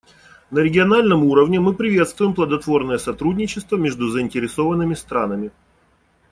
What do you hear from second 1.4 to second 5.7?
мы приветствуем плодотворное сотрудничество между заинтересованными странами.